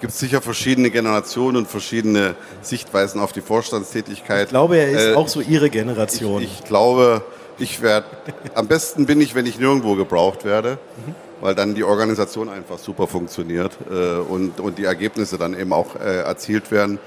Gibt 0.00 0.12
es 0.12 0.18
sicher 0.18 0.40
verschiedene 0.40 0.90
Generationen 0.90 1.58
und 1.58 1.68
verschiedene 1.68 2.34
Sichtweisen 2.62 3.20
auf 3.20 3.32
die 3.32 3.42
Vorstandstätigkeit. 3.42 4.44
Ich 4.44 4.50
glaube, 4.50 4.78
er 4.78 4.88
ist 4.88 5.06
äh, 5.08 5.14
auch 5.14 5.28
so 5.28 5.40
Ihre 5.40 5.70
Generation. 5.70 6.42
Ich, 6.42 6.60
ich 6.60 6.64
glaube, 6.64 7.22
ich 7.58 7.82
werde, 7.82 8.06
am 8.54 8.66
besten 8.66 9.06
bin 9.06 9.20
ich, 9.20 9.34
wenn 9.34 9.46
ich 9.46 9.58
nirgendwo 9.58 9.94
gebraucht 9.94 10.44
werde. 10.44 10.78
Mhm 11.06 11.14
weil 11.40 11.54
dann 11.54 11.74
die 11.74 11.84
Organisation 11.84 12.48
einfach 12.48 12.78
super 12.78 13.06
funktioniert 13.06 13.72
äh, 13.90 14.16
und, 14.16 14.60
und 14.60 14.78
die 14.78 14.84
Ergebnisse 14.84 15.38
dann 15.38 15.58
eben 15.58 15.72
auch 15.72 15.96
äh, 15.96 16.20
erzielt 16.20 16.70
werden. 16.70 16.98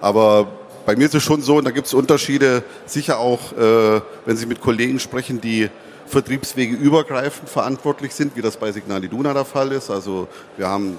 Aber 0.00 0.48
bei 0.86 0.96
mir 0.96 1.06
ist 1.06 1.14
es 1.14 1.22
schon 1.22 1.42
so, 1.42 1.56
und 1.56 1.64
da 1.64 1.70
gibt 1.70 1.86
es 1.86 1.94
Unterschiede, 1.94 2.62
sicher 2.86 3.18
auch, 3.18 3.52
äh, 3.52 4.00
wenn 4.24 4.36
Sie 4.36 4.46
mit 4.46 4.60
Kollegen 4.60 4.98
sprechen, 4.98 5.40
die 5.40 5.68
Vertriebswege 6.06 6.74
übergreifend 6.76 7.48
verantwortlich 7.48 8.14
sind, 8.14 8.36
wie 8.36 8.42
das 8.42 8.56
bei 8.56 8.72
Signal 8.72 9.02
Iduna 9.02 9.32
der 9.32 9.44
Fall 9.44 9.72
ist. 9.72 9.90
Also 9.90 10.28
wir 10.56 10.68
haben 10.68 10.98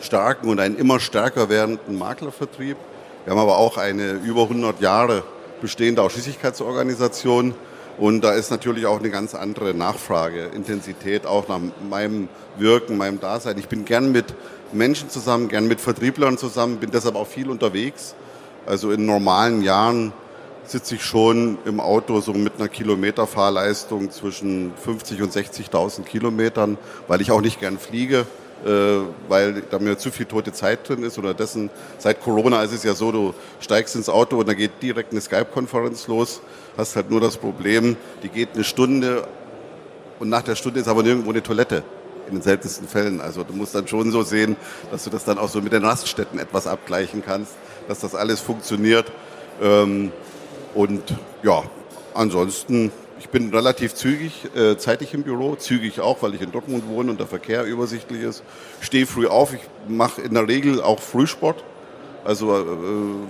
starken 0.00 0.48
und 0.48 0.60
einen 0.60 0.76
immer 0.76 1.00
stärker 1.00 1.48
werdenden 1.48 1.98
Maklervertrieb. 1.98 2.76
Wir 3.24 3.30
haben 3.30 3.40
aber 3.40 3.58
auch 3.58 3.76
eine 3.76 4.12
über 4.12 4.42
100 4.42 4.80
Jahre 4.80 5.22
bestehende 5.60 6.02
Ausschließlichkeitsorganisation, 6.02 7.54
und 8.00 8.22
da 8.22 8.32
ist 8.32 8.50
natürlich 8.50 8.86
auch 8.86 8.98
eine 8.98 9.10
ganz 9.10 9.34
andere 9.34 9.74
Nachfrageintensität, 9.74 11.26
auch 11.26 11.48
nach 11.48 11.60
meinem 11.90 12.30
Wirken, 12.56 12.96
meinem 12.96 13.20
Dasein. 13.20 13.58
Ich 13.58 13.68
bin 13.68 13.84
gern 13.84 14.10
mit 14.10 14.24
Menschen 14.72 15.10
zusammen, 15.10 15.48
gern 15.48 15.66
mit 15.68 15.82
Vertrieblern 15.82 16.38
zusammen, 16.38 16.78
bin 16.78 16.90
deshalb 16.90 17.14
auch 17.14 17.26
viel 17.26 17.50
unterwegs. 17.50 18.14
Also 18.66 18.90
in 18.90 19.04
normalen 19.04 19.60
Jahren 19.60 20.14
sitze 20.64 20.94
ich 20.94 21.04
schon 21.04 21.58
im 21.66 21.78
Auto 21.78 22.20
so 22.20 22.32
mit 22.32 22.54
einer 22.56 22.68
Kilometerfahrleistung 22.68 24.10
zwischen 24.10 24.72
50 24.82 25.20
und 25.20 25.32
60.000 25.34 26.04
Kilometern, 26.04 26.78
weil 27.06 27.20
ich 27.20 27.30
auch 27.32 27.42
nicht 27.42 27.60
gern 27.60 27.78
fliege. 27.78 28.24
Äh, 28.64 29.06
weil 29.28 29.62
da 29.70 29.78
mir 29.78 29.96
zu 29.96 30.10
viel 30.10 30.26
tote 30.26 30.52
Zeit 30.52 30.86
drin 30.86 31.02
ist. 31.02 31.18
Oder 31.18 31.32
dessen, 31.32 31.70
seit 31.98 32.20
Corona 32.20 32.62
ist 32.62 32.72
es 32.72 32.82
ja 32.82 32.94
so, 32.94 33.10
du 33.10 33.34
steigst 33.60 33.96
ins 33.96 34.08
Auto 34.08 34.38
und 34.38 34.48
da 34.48 34.54
geht 34.54 34.82
direkt 34.82 35.12
eine 35.12 35.20
Skype-Konferenz 35.20 36.08
los. 36.08 36.42
Hast 36.76 36.94
halt 36.94 37.10
nur 37.10 37.20
das 37.20 37.38
Problem, 37.38 37.96
die 38.22 38.28
geht 38.28 38.50
eine 38.54 38.64
Stunde 38.64 39.26
und 40.20 40.28
nach 40.28 40.42
der 40.42 40.54
Stunde 40.54 40.78
ist 40.78 40.88
aber 40.88 41.02
nirgendwo 41.02 41.30
eine 41.30 41.42
Toilette. 41.42 41.82
In 42.28 42.36
den 42.36 42.42
seltensten 42.42 42.86
Fällen. 42.86 43.20
Also 43.20 43.42
du 43.42 43.54
musst 43.54 43.74
dann 43.74 43.88
schon 43.88 44.12
so 44.12 44.22
sehen, 44.22 44.54
dass 44.92 45.02
du 45.02 45.10
das 45.10 45.24
dann 45.24 45.38
auch 45.38 45.48
so 45.48 45.60
mit 45.60 45.72
den 45.72 45.84
Raststätten 45.84 46.38
etwas 46.38 46.68
abgleichen 46.68 47.24
kannst, 47.24 47.54
dass 47.88 48.00
das 48.00 48.14
alles 48.14 48.40
funktioniert. 48.40 49.10
Ähm, 49.60 50.12
und 50.74 51.02
ja, 51.42 51.64
ansonsten 52.14 52.92
ich 53.20 53.28
bin 53.28 53.50
relativ 53.54 53.94
zügig, 53.94 54.48
äh, 54.56 54.78
zeitig 54.78 55.12
im 55.12 55.22
Büro, 55.22 55.54
zügig 55.54 56.00
auch, 56.00 56.22
weil 56.22 56.34
ich 56.34 56.40
in 56.40 56.52
Dortmund 56.52 56.88
wohne 56.88 57.10
und 57.10 57.20
der 57.20 57.26
Verkehr 57.26 57.64
übersichtlich 57.64 58.22
ist. 58.22 58.42
Stehe 58.80 59.06
früh 59.06 59.26
auf, 59.26 59.52
ich 59.52 59.60
mache 59.88 60.22
in 60.22 60.32
der 60.32 60.48
Regel 60.48 60.80
auch 60.82 61.00
Frühsport. 61.00 61.62
Also 62.24 62.56
äh, 62.56 62.64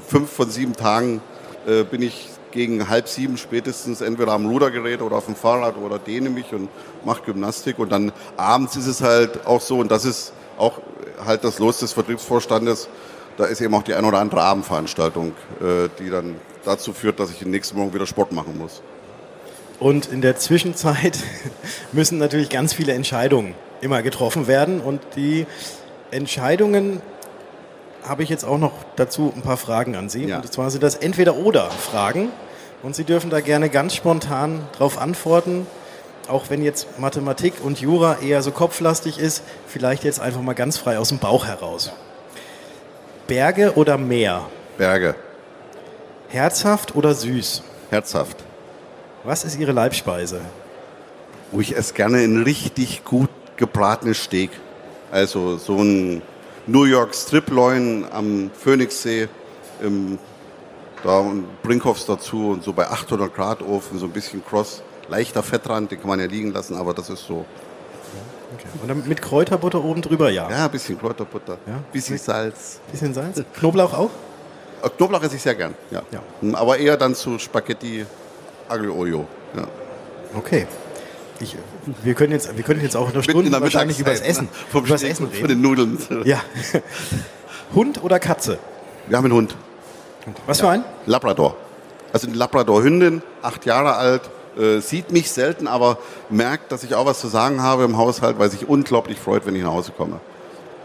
fünf 0.06 0.30
von 0.30 0.48
sieben 0.48 0.74
Tagen 0.74 1.20
äh, 1.66 1.82
bin 1.82 2.02
ich 2.02 2.28
gegen 2.52 2.88
halb 2.88 3.08
sieben 3.08 3.36
spätestens 3.36 4.00
entweder 4.00 4.32
am 4.32 4.46
Rudergerät 4.46 5.02
oder 5.02 5.16
auf 5.16 5.26
dem 5.26 5.34
Fahrrad 5.34 5.76
oder 5.76 5.98
dehne 5.98 6.30
mich 6.30 6.52
und 6.52 6.68
mache 7.04 7.22
Gymnastik. 7.22 7.80
Und 7.80 7.90
dann 7.90 8.12
abends 8.36 8.76
ist 8.76 8.86
es 8.86 9.02
halt 9.02 9.44
auch 9.44 9.60
so, 9.60 9.78
und 9.78 9.90
das 9.90 10.04
ist 10.04 10.32
auch 10.56 10.80
halt 11.24 11.42
das 11.42 11.58
Los 11.58 11.78
des 11.80 11.92
Vertriebsvorstandes, 11.92 12.88
da 13.36 13.46
ist 13.46 13.60
eben 13.60 13.74
auch 13.74 13.82
die 13.82 13.94
ein 13.94 14.04
oder 14.04 14.18
andere 14.18 14.42
Abendveranstaltung, 14.42 15.32
äh, 15.60 15.88
die 15.98 16.10
dann 16.10 16.36
dazu 16.64 16.92
führt, 16.92 17.18
dass 17.18 17.30
ich 17.30 17.38
den 17.38 17.50
nächsten 17.50 17.76
Morgen 17.76 17.92
wieder 17.92 18.06
Sport 18.06 18.30
machen 18.30 18.56
muss. 18.56 18.82
Und 19.80 20.06
in 20.06 20.20
der 20.20 20.36
Zwischenzeit 20.36 21.18
müssen 21.92 22.18
natürlich 22.18 22.50
ganz 22.50 22.74
viele 22.74 22.92
Entscheidungen 22.92 23.54
immer 23.80 24.02
getroffen 24.02 24.46
werden. 24.46 24.80
Und 24.80 25.00
die 25.16 25.46
Entscheidungen 26.10 27.00
habe 28.06 28.22
ich 28.22 28.28
jetzt 28.28 28.44
auch 28.44 28.58
noch 28.58 28.72
dazu 28.96 29.32
ein 29.34 29.42
paar 29.42 29.56
Fragen 29.56 29.96
an 29.96 30.10
Sie. 30.10 30.26
Ja. 30.26 30.36
Und 30.36 30.52
zwar 30.52 30.70
sind 30.70 30.82
das 30.82 30.96
Entweder-Oder-Fragen. 30.96 32.28
Und 32.82 32.94
Sie 32.94 33.04
dürfen 33.04 33.30
da 33.30 33.40
gerne 33.40 33.70
ganz 33.70 33.94
spontan 33.94 34.60
darauf 34.72 34.98
antworten. 34.98 35.66
Auch 36.28 36.44
wenn 36.50 36.62
jetzt 36.62 36.98
Mathematik 36.98 37.54
und 37.62 37.80
Jura 37.80 38.18
eher 38.22 38.42
so 38.42 38.52
kopflastig 38.52 39.18
ist, 39.18 39.42
vielleicht 39.66 40.04
jetzt 40.04 40.20
einfach 40.20 40.42
mal 40.42 40.54
ganz 40.54 40.76
frei 40.76 40.98
aus 40.98 41.08
dem 41.08 41.18
Bauch 41.18 41.46
heraus. 41.46 41.90
Berge 43.26 43.72
oder 43.76 43.96
Meer? 43.96 44.46
Berge. 44.76 45.14
Herzhaft 46.28 46.94
oder 46.94 47.14
süß? 47.14 47.62
Herzhaft. 47.90 48.44
Was 49.22 49.44
ist 49.44 49.58
Ihre 49.58 49.72
Leibspeise? 49.72 50.40
Oh, 51.52 51.60
ich 51.60 51.76
esse 51.76 51.92
gerne 51.92 52.18
ein 52.18 52.42
richtig 52.42 53.04
gut 53.04 53.28
gebratenes 53.56 54.22
Steak. 54.22 54.50
Also 55.12 55.58
so 55.58 55.76
ein 55.76 56.22
New 56.66 56.84
York 56.84 57.14
Striploin 57.14 58.06
am 58.10 58.50
Phoenixsee, 58.54 59.28
im, 59.82 60.18
da 61.04 61.18
und 61.18 61.62
Brinkhoffs 61.62 62.06
dazu 62.06 62.50
und 62.50 62.64
so 62.64 62.72
bei 62.72 62.86
800 62.86 63.34
Grad 63.34 63.62
Ofen, 63.62 63.98
so 63.98 64.06
ein 64.06 64.12
bisschen 64.12 64.42
Cross. 64.44 64.82
Leichter 65.08 65.42
Fettrand, 65.42 65.90
den 65.90 65.98
kann 65.98 66.08
man 66.08 66.20
ja 66.20 66.26
liegen 66.26 66.52
lassen, 66.52 66.76
aber 66.76 66.94
das 66.94 67.10
ist 67.10 67.26
so. 67.26 67.44
Okay. 68.54 68.68
Und 68.80 68.88
dann 68.88 69.06
mit 69.06 69.20
Kräuterbutter 69.20 69.84
oben 69.84 70.00
drüber, 70.00 70.30
ja? 70.30 70.48
Ja, 70.50 70.64
ein 70.64 70.70
bisschen 70.70 70.98
Kräuterbutter, 70.98 71.58
ja? 71.66 71.80
bisschen 71.92 72.16
Salz. 72.16 72.80
Bisschen 72.90 73.12
Salz? 73.12 73.42
Knoblauch 73.58 73.92
auch? 73.92 74.10
Äh, 74.82 74.88
Knoblauch 74.88 75.22
esse 75.22 75.36
ich 75.36 75.42
sehr 75.42 75.54
gern, 75.54 75.74
ja. 75.90 76.02
ja. 76.10 76.22
Aber 76.54 76.78
eher 76.78 76.96
dann 76.96 77.14
zu 77.14 77.38
Spaghetti 77.38 78.06
Aglio 78.70 78.94
Olio. 78.94 79.26
Ja. 79.56 79.66
Okay. 80.36 80.66
Ich, 81.40 81.56
wir, 82.02 82.14
können 82.14 82.32
jetzt, 82.32 82.56
wir 82.56 82.62
können 82.62 82.82
jetzt 82.82 82.96
auch 82.96 83.12
eine 83.12 83.22
Stunde 83.22 83.50
wahrscheinlich 83.60 83.98
über 83.98 84.10
das 84.10 84.20
Essen, 84.20 84.48
vom 84.70 84.84
über 84.84 84.94
das 84.94 85.02
Essen 85.02 85.26
reden. 85.26 85.40
Von 85.40 85.48
den 85.48 85.60
Nudeln. 85.60 85.98
Ja. 86.24 86.40
Hund 87.74 88.02
oder 88.04 88.20
Katze? 88.20 88.58
Wir 89.08 89.16
haben 89.16 89.24
einen 89.24 89.34
Hund. 89.34 89.56
Was 90.46 90.58
ja. 90.58 90.66
für 90.66 90.70
ein? 90.72 90.84
Labrador. 91.06 91.56
Also 92.12 92.26
eine 92.26 92.36
Labrador-Hündin, 92.36 93.22
acht 93.42 93.64
Jahre 93.64 93.94
alt, 93.94 94.22
äh, 94.58 94.80
sieht 94.80 95.10
mich 95.10 95.30
selten, 95.30 95.66
aber 95.66 95.98
merkt, 96.28 96.72
dass 96.72 96.84
ich 96.84 96.94
auch 96.94 97.06
was 97.06 97.20
zu 97.20 97.28
sagen 97.28 97.62
habe 97.62 97.84
im 97.84 97.96
Haushalt, 97.96 98.38
weil 98.38 98.50
sich 98.50 98.68
unglaublich 98.68 99.18
freut, 99.18 99.46
wenn 99.46 99.54
ich 99.56 99.62
nach 99.62 99.72
Hause 99.72 99.92
komme. 99.96 100.20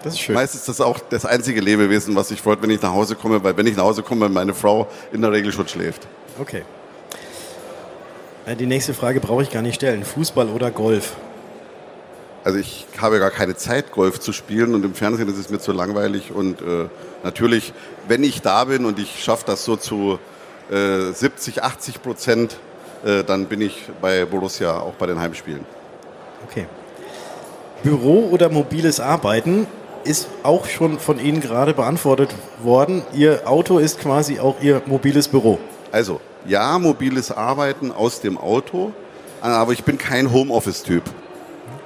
Das 0.04 0.13
ist 0.13 0.20
schön. 0.22 0.36
Meistens 0.36 0.62
ist 0.62 0.70
das 0.70 0.82
auch 0.82 1.00
das 1.10 1.25
einzige 1.25 1.62
Lebewesen, 1.62 2.15
was 2.15 2.30
sich 2.30 2.42
freut, 2.42 2.62
wenn 2.62 2.70
ich 2.70 2.82
nach 2.82 2.94
Hause 2.94 3.15
komme, 3.15 3.44
weil 3.44 3.58
wenn 3.58 3.68
ich 3.68 3.75
nach 3.75 3.84
Hause 3.84 4.04
komme, 4.04 4.30
meine 4.30 4.54
Frau 4.54 4.88
in 5.12 5.22
der 5.22 5.32
Regel 5.32 5.51
schon 5.51 5.68
schläft. 5.68 6.08
Okay. 6.39 6.63
Die 8.48 8.68
nächste 8.68 8.94
Frage 8.94 9.20
brauche 9.20 9.42
ich 9.42 9.50
gar 9.50 9.64
nicht 9.64 9.75
stellen. 9.75 10.04
Fußball 10.04 10.50
oder 10.50 10.70
Golf? 10.70 11.16
Also 12.44 12.60
ich 12.60 12.86
habe 13.00 13.18
gar 13.18 13.32
keine 13.32 13.56
Zeit, 13.56 13.92
Golf 13.92 14.20
zu 14.20 14.32
spielen 14.32 14.75
und 14.75 14.86
im 14.86 14.94
Fernsehen 14.94 15.28
ist 15.28 15.40
es 15.40 15.50
mir 15.50 15.58
zu 15.58 15.72
langweilig. 15.72 16.32
Und 16.32 16.62
äh, 16.62 16.88
natürlich, 17.24 17.74
wenn 18.08 18.24
ich 18.24 18.44
da 18.44 18.66
bin 18.66 18.86
und 18.86 19.00
ich 19.00 19.24
schaffe 19.24 19.46
das 19.48 19.66
so 19.66 19.78
zu 19.78 20.20
äh, 20.70 21.12
70, 21.12 21.64
80 21.64 22.04
Prozent, 22.04 22.58
äh, 23.04 23.24
dann 23.24 23.48
bin 23.48 23.62
ich 23.62 23.90
bei 24.00 24.25
Borussia 24.25 24.80
auch 24.80 24.94
bei 24.94 25.08
den 25.08 25.20
Heimspielen. 25.20 25.66
Okay. 26.48 26.68
Büro 27.82 28.30
oder 28.30 28.50
mobiles 28.50 29.00
Arbeiten 29.00 29.66
ist 30.04 30.28
auch 30.44 30.68
schon 30.68 31.00
von 31.00 31.20
Ihnen 31.20 31.42
gerade 31.42 31.74
beantwortet 31.74 32.30
worden. 32.62 33.02
Ihr 33.14 33.50
Auto 33.50 33.80
ist 33.80 34.00
quasi 34.00 34.40
auch 34.40 34.62
Ihr 34.62 34.84
mobiles 34.86 35.28
Büro. 35.28 35.58
Also, 35.92 36.22
ja, 36.48 36.78
mobiles 36.80 37.32
Arbeiten 37.32 37.92
aus 37.92 38.22
dem 38.22 38.38
Auto, 38.38 38.92
aber 39.42 39.74
ich 39.74 39.84
bin 39.84 39.98
kein 39.98 40.32
Homeoffice-Typ. 40.32 41.04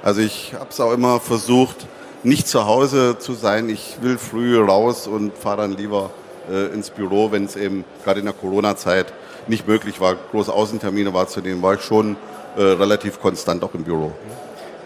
Also 0.02 0.20
ich 0.20 0.54
habe 0.54 0.70
es 0.70 0.80
auch 0.80 0.92
immer 0.92 1.20
versucht, 1.20 1.86
nicht 2.22 2.48
zu 2.48 2.66
Hause 2.66 3.16
zu 3.18 3.34
sein. 3.34 3.68
Ich 3.68 3.98
will 4.00 4.18
früh 4.18 4.58
raus 4.58 5.06
und 5.06 5.36
fahre 5.36 5.62
dann 5.62 5.76
lieber 5.76 6.10
äh, 6.50 6.72
ins 6.72 6.90
Büro, 6.90 7.32
wenn 7.32 7.44
es 7.44 7.56
eben 7.56 7.84
gerade 8.04 8.20
in 8.20 8.26
der 8.26 8.34
Corona-Zeit 8.34 9.12
nicht 9.46 9.66
möglich 9.66 10.00
war, 10.00 10.16
große 10.30 10.52
Außentermine 10.52 11.12
wahrzunehmen, 11.14 11.62
war 11.62 11.74
ich 11.74 11.82
schon 11.82 12.16
äh, 12.56 12.62
relativ 12.62 13.20
konstant 13.20 13.62
auch 13.64 13.74
im 13.74 13.84
Büro. 13.84 14.12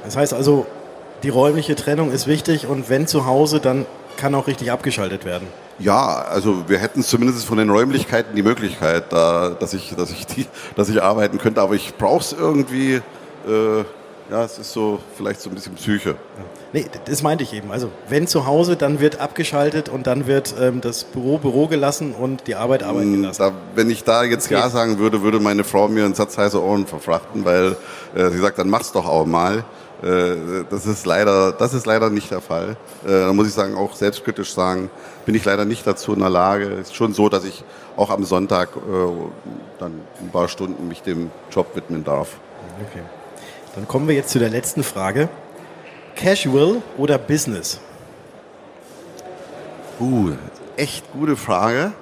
Das 0.05 0.17
heißt 0.17 0.35
also, 0.35 0.67
die 1.23 1.29
räumliche 1.29 1.75
Trennung 1.75 2.13
ist 2.13 2.27
wichtig 2.27 2.67
und 2.67 2.89
wenn 2.89 3.07
zu 3.07 3.27
Hause, 3.27 3.61
dann 3.61 3.87
kann 4.17 4.35
auch 4.35 4.47
richtig 4.47 4.71
abgeschaltet 4.71 5.25
werden. 5.25 5.49
Ja, 5.79 6.23
also 6.23 6.69
wir 6.69 6.79
hätten 6.79 7.03
zumindest 7.03 7.45
von 7.45 7.59
den 7.59 7.71
Räumlichkeiten 7.71 8.37
die 8.37 8.43
Möglichkeit, 8.43 9.13
da, 9.13 9.51
dass, 9.51 9.75
ich, 9.75 9.95
dass, 9.97 10.11
ich 10.13 10.27
die, 10.27 10.47
dass 10.77 10.89
ich 10.89 11.03
arbeiten 11.03 11.39
könnte, 11.39 11.61
aber 11.61 11.75
ich 11.75 11.97
brauche 11.97 12.21
es 12.21 12.33
irgendwie, 12.33 13.03
äh, 13.49 13.85
Ja, 14.31 14.43
es 14.43 14.59
ist 14.59 14.73
so 14.73 15.01
vielleicht 15.17 15.41
so 15.43 15.51
ein 15.51 15.55
bisschen 15.55 15.75
Psyche. 15.75 16.11
Ja. 16.11 16.17
Nee, 16.73 16.87
das 17.05 17.23
meinte 17.23 17.45
ich 17.45 17.53
eben. 17.53 17.71
Also 17.71 17.91
wenn 18.09 18.27
zu 18.27 18.47
Hause, 18.47 18.75
dann 18.75 18.99
wird 18.99 19.21
abgeschaltet 19.21 19.91
und 19.91 20.07
dann 20.07 20.27
wird 20.27 20.55
ähm, 20.59 20.81
das 20.81 21.05
Büro 21.05 21.37
Büro 21.37 21.67
gelassen 21.69 22.15
und 22.15 22.47
die 22.47 22.55
Arbeit 22.55 22.85
Arbeit 22.85 23.03
hm, 23.03 23.21
gelassen. 23.21 23.43
Da, 23.43 23.53
wenn 23.75 23.91
ich 23.91 24.03
da 24.03 24.25
jetzt 24.25 24.47
okay. 24.47 24.55
Ja 24.55 24.71
sagen 24.71 24.99
würde, 24.99 25.23
würde 25.23 25.41
meine 25.41 25.63
Frau 25.63 25.89
mir 25.89 26.07
einen 26.07 26.15
Satz 26.15 26.39
heiße 26.39 26.61
Ohren 26.63 26.87
verfrachten, 26.87 27.45
weil 27.45 27.77
äh, 28.15 28.31
sie 28.31 28.39
sagt, 28.39 28.59
dann 28.59 28.71
mach's 28.71 28.93
doch 28.93 29.07
auch 29.07 29.27
mal. 29.27 29.65
Äh, 30.05 30.65
das 30.69 30.85
ist 30.85 31.07
leider, 31.07 31.53
das 31.53 31.73
ist 31.73 31.87
leider 31.87 32.11
nicht 32.11 32.31
der 32.31 32.43
Fall. 32.43 32.77
Äh, 33.07 33.09
da 33.09 33.33
muss 33.33 33.47
ich 33.47 33.55
sagen, 33.55 33.75
auch 33.75 33.95
selbstkritisch 33.95 34.53
sagen, 34.53 34.91
bin 35.25 35.35
ich 35.35 35.45
leider 35.45 35.65
nicht 35.65 35.87
dazu 35.87 36.13
in 36.13 36.21
der 36.21 36.29
Lage. 36.29 36.67
Es 36.67 36.89
ist 36.89 36.95
schon 36.95 37.15
so, 37.15 37.31
dass 37.31 37.45
ich 37.45 37.65
auch 37.97 38.11
am 38.11 38.25
Sonntag 38.25 38.77
äh, 38.77 38.81
dann 39.79 40.03
ein 40.21 40.29
paar 40.31 40.49
Stunden 40.49 40.89
mich 40.89 41.03
dem 41.03 41.31
Job 41.51 41.75
widmen 41.75 42.05
darf. 42.05 42.37
Okay. 42.91 43.03
Dann 43.75 43.89
kommen 43.89 44.07
wir 44.07 44.15
jetzt 44.15 44.31
zu 44.31 44.39
der 44.39 44.51
letzten 44.51 44.83
Frage. 44.83 45.31
Casual 46.17 46.83
oder 46.99 47.17
Business? 47.17 47.81
Uh, 49.99 50.33
echt 50.77 51.11
gute 51.13 51.37
Frage. 51.37 51.93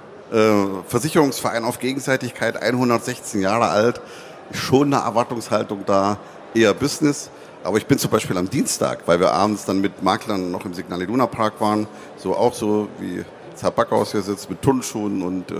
Versicherungsverein 0.89 1.63
auf 1.63 1.79
Gegenseitigkeit, 1.79 2.57
116 2.57 3.43
Jahre 3.43 3.69
alt, 3.69 4.01
schon 4.51 4.95
eine 4.95 5.05
Erwartungshaltung 5.05 5.85
da, 5.85 6.17
eher 6.55 6.73
Business. 6.73 7.29
Aber 7.65 7.79
ich 7.79 7.87
bin 7.87 7.99
zum 7.99 8.11
Beispiel 8.11 8.37
am 8.37 8.51
Dienstag, 8.51 9.03
weil 9.07 9.21
wir 9.21 9.33
abends 9.33 9.65
dann 9.65 9.81
mit 9.81 10.03
Maklern 10.03 10.51
noch 10.51 10.65
im 10.65 10.75
Signal 10.75 11.03
Iduna 11.03 11.27
Park 11.27 11.61
waren, 11.61 11.87
so 12.17 12.35
auch 12.37 12.55
so 12.55 12.89
wie 12.99 13.25
Herr 13.61 13.71
Backhaus 13.71 14.11
hier 14.11 14.23
sitzt 14.23 14.51
mit 14.51 14.61
Turnschuhen 14.61 15.23
und 15.23 15.53
äh, 15.53 15.55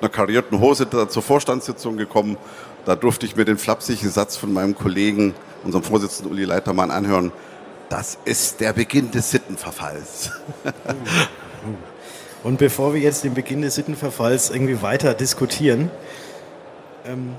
einer 0.00 0.08
karierten 0.08 0.58
Hose 0.58 0.86
da 0.86 1.06
zur 1.08 1.22
Vorstandssitzung 1.22 1.98
gekommen. 1.98 2.38
Da 2.86 2.96
durfte 2.96 3.26
ich 3.26 3.36
mir 3.36 3.44
den 3.44 3.58
flapsigen 3.58 4.10
Satz 4.10 4.36
von 4.36 4.52
meinem 4.54 4.74
Kollegen, 4.74 5.34
unserem 5.62 5.84
Vorsitzenden 5.84 6.32
Uli 6.32 6.44
Leitermann, 6.44 6.90
anhören 6.90 7.30
das 7.92 8.16
ist 8.24 8.60
der 8.60 8.72
Beginn 8.72 9.10
des 9.10 9.30
Sittenverfalls. 9.30 10.30
Und 12.42 12.56
bevor 12.56 12.94
wir 12.94 13.02
jetzt 13.02 13.22
den 13.22 13.34
Beginn 13.34 13.60
des 13.60 13.74
Sittenverfalls 13.74 14.48
irgendwie 14.48 14.80
weiter 14.80 15.12
diskutieren, 15.12 15.90
ähm, 17.04 17.34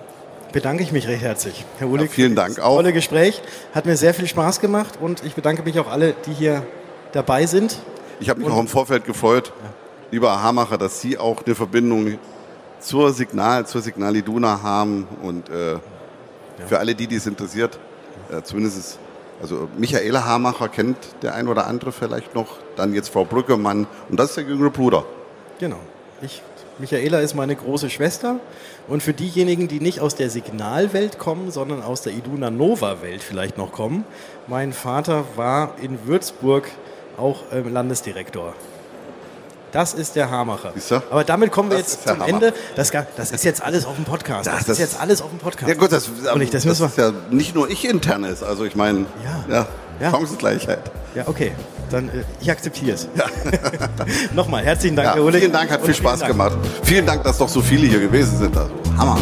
bedanke 0.53 0.83
ich 0.83 0.93
mich 0.93 1.07
recht 1.07 1.24
herzlich, 1.24 1.65
Herr 1.79 1.89
Ulig. 1.89 2.10
Ja, 2.12 2.13
vielen 2.13 2.36
Dank 2.36 2.60
auch. 2.60 2.77
Tolle 2.77 2.93
Gespräch. 2.93 3.41
Hat 3.74 3.86
mir 3.86 3.98
sehr 3.98 4.13
viel 4.13 4.27
Spaß 4.27 4.62
gemacht 4.62 5.00
und 5.01 5.25
ich 5.25 5.36
bedanke 5.36 5.63
mich 5.63 5.77
auch 5.79 5.89
alle, 5.91 6.15
die 6.25 6.33
hier 6.33 6.65
dabei 7.12 7.45
sind. 7.45 7.79
Ich 8.22 8.29
habe 8.29 8.39
mich 8.39 8.48
und 8.48 8.55
auch 8.55 8.60
im 8.60 8.67
Vorfeld 8.67 9.03
gefreut, 9.03 9.51
ja. 9.62 9.69
lieber 10.12 10.31
Herr 10.31 10.43
Hamacher, 10.43 10.77
dass 10.77 11.01
Sie 11.01 11.17
auch 11.17 11.43
eine 11.45 11.55
Verbindung 11.55 12.17
zur 12.79 13.12
Signal, 13.12 13.65
zur 13.65 13.81
Signal 13.81 14.15
Iduna 14.15 14.62
haben 14.62 15.07
und 15.22 15.50
äh, 15.50 15.74
ja. 15.74 15.79
für 16.67 16.79
alle 16.79 16.95
die, 16.95 17.07
die 17.07 17.15
es 17.15 17.25
interessiert, 17.25 17.79
äh, 18.31 18.41
zumindest 18.43 19.00
also 19.41 19.67
Michaela 19.77 20.24
Hamacher 20.24 20.69
kennt 20.69 20.98
der 21.22 21.36
ein 21.36 21.48
oder 21.48 21.67
andere 21.67 21.91
vielleicht 21.91 22.36
noch, 22.36 22.60
dann 22.75 22.93
jetzt 22.93 23.10
Frau 23.10 23.25
Brückemann 23.25 23.88
und 24.10 24.19
das 24.19 24.29
ist 24.29 24.38
der 24.38 24.45
jüngere 24.45 24.69
Bruder. 24.69 25.03
Genau. 25.60 25.79
Ich, 26.22 26.41
Michaela 26.80 27.20
ist 27.20 27.36
meine 27.36 27.56
große 27.56 27.89
Schwester 27.89 28.39
und 28.88 29.03
für 29.03 29.13
diejenigen, 29.13 29.68
die 29.68 29.80
nicht 29.80 30.00
aus 30.00 30.15
der 30.15 30.30
Signalwelt 30.30 31.20
kommen, 31.20 31.51
sondern 31.51 31.84
aus 31.84 32.01
der 32.01 32.13
Iduna 32.13 32.50
Nova 32.50 33.01
Welt 33.01 33.22
vielleicht 33.22 33.58
noch 33.58 33.72
kommen, 33.72 34.06
mein 34.48 34.74
Vater 34.74 35.25
war 35.36 35.75
in 35.82 36.08
Würzburg 36.08 36.68
auch 37.18 37.44
ähm, 37.51 37.72
Landesdirektor. 37.72 38.53
Das 39.72 39.96
ist 39.96 40.15
der 40.15 40.30
Haarmacher. 40.30 40.72
Aber 41.10 41.24
damit 41.24 41.51
kommen 41.51 41.72
wir 41.72 41.80
das 41.80 41.94
jetzt 41.94 42.08
zum 42.08 42.20
Hammer. 42.20 42.27
Ende. 42.27 42.53
Das, 42.75 42.92
das, 42.92 43.32
ist 43.32 43.44
jetzt 43.44 43.63
alles 43.63 43.86
auf 43.86 43.96
dem 43.96 44.06
Podcast. 44.06 44.46
Das, 44.46 44.60
das, 44.60 44.70
ist 44.70 44.80
jetzt 44.80 45.01
alles 45.01 45.20
auf 45.20 45.32
dem 45.32 45.39
Podcast. 45.39 45.68
Ja 45.68 45.74
gut, 45.74 45.92
das, 45.92 46.10
ich, 46.39 46.50
das, 46.51 46.63
das 46.63 46.80
ist 46.80 46.98
ja 46.98 47.12
nicht 47.32 47.56
nur 47.56 47.68
ich 47.72 47.84
intern 47.89 48.24
ist. 48.24 48.44
Also 48.44 48.65
ich 48.65 48.75
meine, 48.75 49.08
ja. 49.24 49.56
Ja, 49.56 49.68
ja. 50.00 50.12
Chancengleichheit. 50.12 50.92
Ja, 51.15 51.27
okay. 51.27 51.51
Dann 51.89 52.10
äh, 52.10 52.24
ich 52.39 52.50
akzeptiere 52.50 52.96
es. 52.96 53.08
Ja. 53.15 53.25
Nochmal, 54.36 54.63
herzlichen 54.63 54.96
Dank, 54.96 55.15
ja, 55.15 55.24
Herr 55.24 55.32
Vielen 55.34 55.51
Dank, 55.51 55.70
hat 55.72 55.86
viel 55.86 55.93
Spaß 55.93 56.20
Dank. 56.22 56.32
gemacht. 56.32 56.58
Vielen 56.84 57.05
Dank, 57.05 57.24
dass 57.24 57.38
doch 57.38 57.50
so 57.50 57.62
viele 57.62 57.88
hier 57.88 58.00
gewesen 58.00 58.38
sind. 58.38 58.58
Also, 58.58 58.72
Hammer. 58.98 59.20